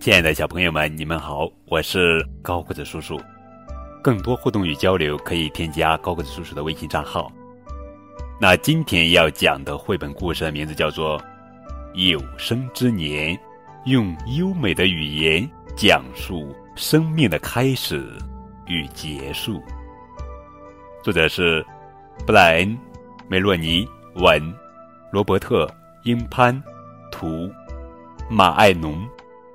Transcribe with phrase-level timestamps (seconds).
[0.00, 3.20] 亲爱的小朋友们，你们好，我是高个子叔叔。
[4.02, 7.30] 更多互动与交流，可以添加高个子叔叔的微信账号。
[8.40, 11.20] 那今天要讲的绘本故事的名字叫做
[11.92, 13.36] 《有生之年》，
[13.84, 15.46] 用优美的语言
[15.76, 18.02] 讲述生命的开始
[18.68, 19.62] 与结束。
[21.04, 21.62] 作者是
[22.26, 22.68] 布莱恩·
[23.28, 24.42] 梅洛尼文，
[25.12, 25.66] 罗伯特·
[26.04, 26.58] 英潘
[27.12, 27.50] 图，
[28.30, 29.06] 马爱农。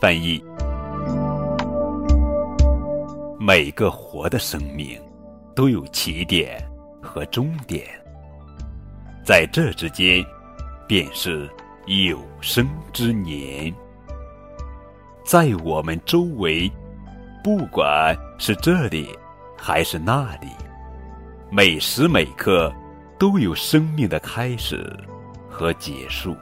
[0.00, 0.42] 翻译：
[3.38, 4.98] 每个活的生命
[5.54, 6.58] 都有起点
[7.02, 7.86] 和终点，
[9.22, 10.24] 在这之间
[10.88, 11.46] 便是
[11.84, 13.70] 有生之年。
[15.22, 16.72] 在我们周围，
[17.44, 19.14] 不管是这里
[19.54, 20.48] 还是那里，
[21.50, 22.72] 每时每刻
[23.18, 24.98] 都有生命的开始
[25.46, 26.34] 和结束，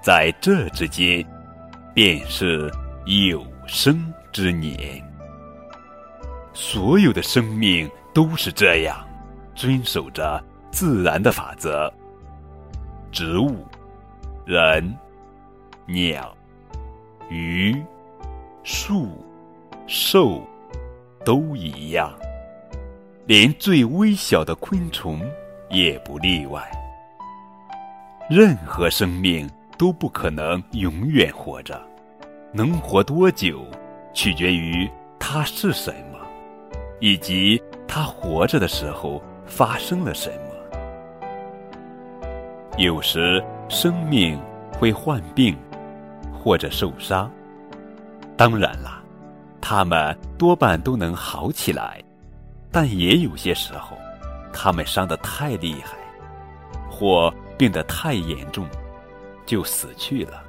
[0.00, 1.26] 在这之间。
[1.94, 2.68] 便是
[3.06, 5.00] 有生之年。
[6.52, 9.06] 所有的生命都是这样，
[9.54, 11.92] 遵守着自然的法则。
[13.12, 13.64] 植物、
[14.44, 14.92] 人、
[15.86, 16.36] 鸟、
[17.28, 17.80] 鱼、
[18.64, 19.08] 树、
[19.86, 20.42] 兽
[21.24, 22.12] 都一样，
[23.26, 25.20] 连最微小的昆虫
[25.70, 26.60] 也不例外。
[28.28, 29.48] 任何生命。
[29.76, 31.80] 都不可能永远活着，
[32.52, 33.64] 能活多久，
[34.12, 36.18] 取决于它是什么，
[37.00, 40.36] 以及它活着的时候发生了什么。
[42.76, 44.40] 有时生命
[44.72, 45.56] 会患病，
[46.32, 47.30] 或者受伤。
[48.36, 49.02] 当然了，
[49.60, 52.02] 他们多半都能好起来，
[52.70, 53.96] 但也有些时候，
[54.52, 55.96] 他们伤得太厉害，
[56.90, 58.66] 或病得太严重。
[59.46, 60.42] 就死去了，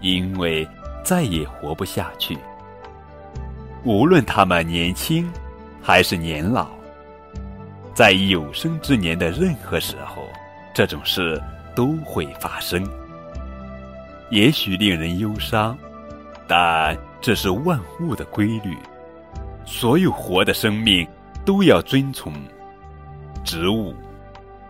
[0.00, 0.66] 因为
[1.04, 2.38] 再也活不下去。
[3.84, 5.30] 无论他们年轻
[5.80, 6.68] 还是年老，
[7.94, 10.22] 在有生之年的任何时候，
[10.74, 11.40] 这种事
[11.74, 12.84] 都会发生。
[14.30, 15.78] 也许令人忧伤，
[16.48, 18.76] 但这是万物的规律。
[19.64, 21.06] 所有活的生命
[21.44, 22.32] 都要遵从。
[23.44, 23.94] 植物、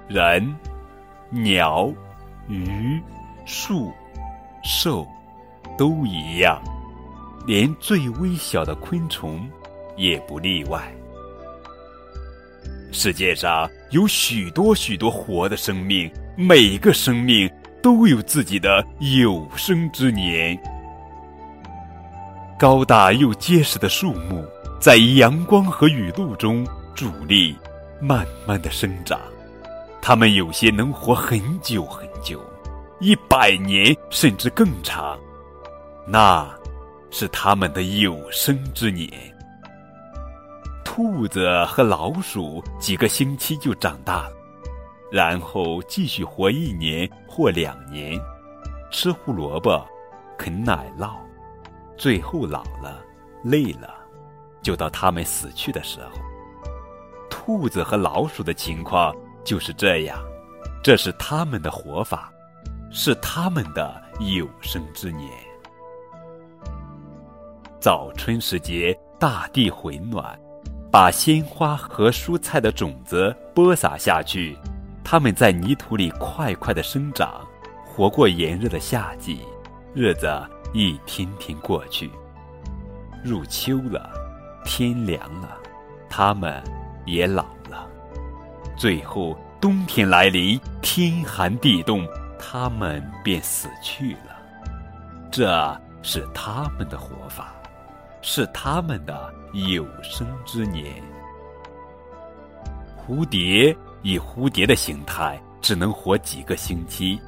[0.08, 0.54] 人、
[1.30, 1.90] 鸟、
[2.48, 3.00] 鱼。
[3.46, 3.92] 树、
[4.64, 5.06] 兽
[5.78, 6.60] 都一样，
[7.46, 9.48] 连最微小的昆虫
[9.96, 10.92] 也不例外。
[12.90, 17.48] 世界上有许多许多活的生命，每个生命
[17.80, 20.58] 都有自己的有生之年。
[22.58, 24.44] 高大又结实的树木，
[24.80, 27.56] 在阳光和雨露中伫立，
[28.00, 29.20] 慢慢的生长。
[30.02, 32.40] 它们有些能活很久很久。
[32.98, 35.18] 一百年甚至更长，
[36.06, 36.48] 那
[37.10, 39.10] 是他们的有生之年。
[40.82, 44.32] 兔子和老鼠几个星期就长大了，
[45.12, 48.18] 然后继续活一年或两年，
[48.90, 49.86] 吃胡萝卜，
[50.38, 51.16] 啃奶酪，
[51.98, 53.04] 最后老了，
[53.44, 53.94] 累了，
[54.62, 56.18] 就到他们死去的时候。
[57.28, 59.14] 兔子和老鼠的情况
[59.44, 60.18] 就是这样，
[60.82, 62.32] 这是他们的活法。
[62.98, 65.30] 是他们的有生之年。
[67.78, 70.34] 早春时节，大地回暖，
[70.90, 74.56] 把鲜花和蔬菜的种子播撒下去，
[75.04, 77.46] 它们在泥土里快快的生长，
[77.84, 79.40] 活过炎热的夏季。
[79.92, 80.26] 日子
[80.72, 82.10] 一天天过去，
[83.22, 84.10] 入秋了，
[84.64, 85.54] 天凉了，
[86.08, 86.64] 它们
[87.04, 87.86] 也老了。
[88.74, 92.08] 最后冬天来临，天寒地冻。
[92.48, 94.40] 他们便死去了，
[95.32, 97.52] 这是他们的活法，
[98.22, 101.02] 是他们的有生之年。
[102.96, 107.20] 蝴蝶以蝴蝶的形态只能活几个星期，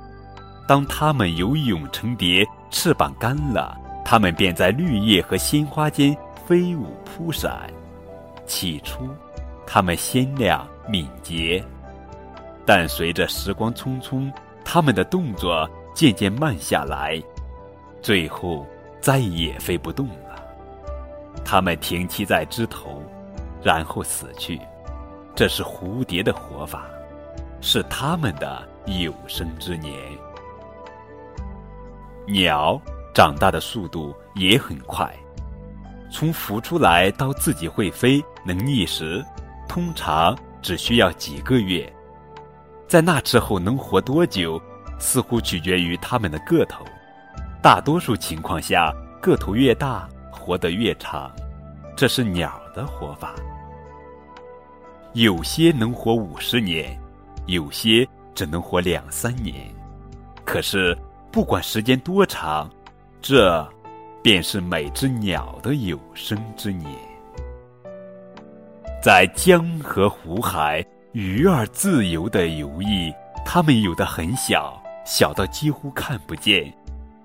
[0.69, 6.17] 当它们游泳成蝶，翅膀干了，它们便在绿叶和鲜花间
[6.47, 7.69] 飞舞扑闪。
[8.47, 9.09] 起初，
[9.67, 11.63] 它们鲜亮敏捷，
[12.65, 14.33] 但随着时光匆匆。
[14.71, 17.19] 它们的动作渐渐慢下来，
[18.03, 18.67] 最后
[19.01, 20.45] 再也飞不动了。
[21.43, 23.03] 它们停栖在枝头，
[23.63, 24.61] 然后死去。
[25.35, 26.85] 这是蝴蝶的活法，
[27.63, 29.95] 是它们的有生之年。
[32.27, 32.79] 鸟
[33.15, 35.11] 长大的速度也很快，
[36.13, 39.25] 从孵出来到自己会飞能觅食，
[39.67, 41.91] 通常只需要几个月。
[42.89, 44.61] 在那之后能活多久，
[44.99, 46.83] 似乎取决于它们的个头。
[47.63, 48.91] 大多数情况下，
[49.21, 51.31] 个头越大，活得越长，
[51.95, 53.35] 这是鸟的活法。
[55.13, 56.99] 有些能活五十年，
[57.47, 59.55] 有些只能活两三年。
[60.45, 60.97] 可是，
[61.31, 62.71] 不管时间多长，
[63.21, 63.69] 这
[64.23, 66.91] 便是每只鸟的有生之年。
[69.03, 76.71] 在江河湖海，鱼儿自由的游弋，它们有的很小，小到几乎看不见；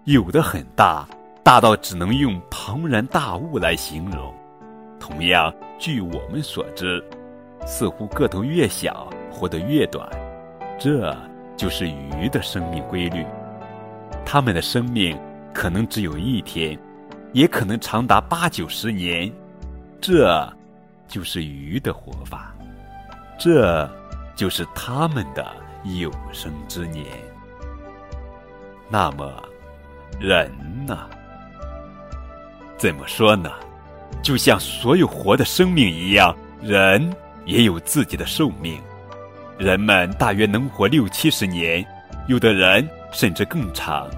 [0.06, 1.06] 有的很大，
[1.44, 4.33] 大到只能用庞然大物来形容。
[5.01, 7.03] 同样，据我们所知。
[7.65, 10.09] 似乎个头越小，活得越短，
[10.79, 11.15] 这
[11.57, 13.25] 就是鱼的生命规律。
[14.25, 15.18] 它们的生命
[15.53, 16.77] 可能只有一天，
[17.33, 19.31] 也可能长达八九十年，
[20.00, 20.45] 这
[21.07, 22.53] 就是鱼的活法，
[23.38, 23.89] 这
[24.35, 25.45] 就是他们的
[25.83, 27.06] 有生之年。
[28.89, 29.31] 那么，
[30.19, 30.51] 人
[30.85, 31.09] 呢？
[32.77, 33.51] 怎么说呢？
[34.21, 37.13] 就像所有活的生命一样，人。
[37.45, 38.81] 也有自己的寿命，
[39.57, 41.86] 人们大约能活六七十年，
[42.29, 44.09] 有的人甚至更长。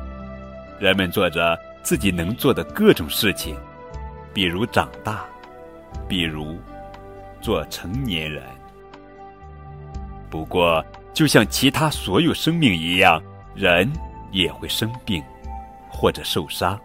[0.78, 3.58] 人们做着自己能做的各种事情，
[4.32, 5.26] 比如长大，
[6.08, 6.60] 比如
[7.42, 8.44] 做成年人。
[10.30, 10.84] 不过，
[11.14, 13.22] 就像其他所有生命一样，
[13.54, 13.92] 人
[14.32, 15.24] 也会生病
[15.90, 16.80] 或者受伤。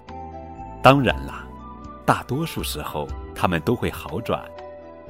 [0.82, 1.44] 当然啦，
[2.06, 4.42] 大多数时候他们都会好转。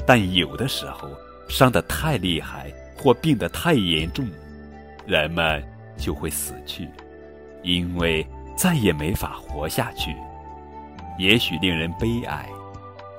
[0.07, 1.09] 但有的时候，
[1.49, 4.27] 伤得太厉害或病得太严重，
[5.07, 5.63] 人们
[5.99, 6.89] 就会死去，
[7.63, 10.17] 因为再也没法活下去。
[11.19, 12.49] 也许令人悲哀，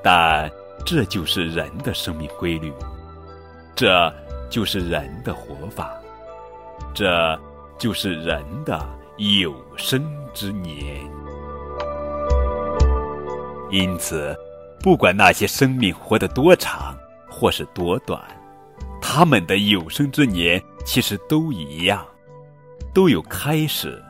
[0.03, 0.49] 但
[0.85, 2.73] 这就是人的生命规律，
[3.75, 4.11] 这
[4.51, 5.99] 就是人的活法，
[6.93, 7.39] 这
[7.79, 8.87] 就是人的
[9.17, 11.03] 有生之年。
[13.71, 14.37] 因此。
[14.83, 16.97] 不管那些生命活得多长，
[17.29, 18.19] 或是多短，
[18.99, 22.03] 他们的有生之年其实都一样，
[22.91, 24.03] 都有开始，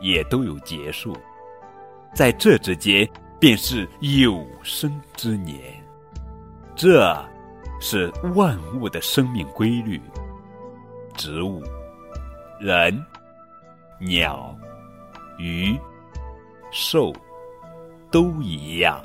[0.00, 1.14] 也都有结束，
[2.14, 3.06] 在这之间
[3.38, 5.60] 便是有生之年。
[6.74, 7.14] 这，
[7.80, 10.00] 是万物的生命规律。
[11.14, 11.62] 植物、
[12.60, 13.04] 人、
[13.98, 14.54] 鸟、
[15.38, 15.78] 鱼、
[16.70, 17.12] 兽，
[18.10, 19.02] 都一样。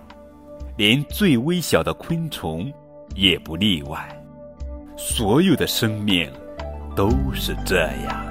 [0.77, 2.71] 连最微小的昆虫
[3.15, 4.09] 也不例外，
[4.97, 6.31] 所有的生命
[6.95, 8.30] 都是这样。